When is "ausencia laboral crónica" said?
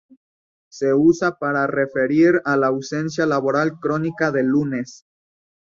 2.69-4.31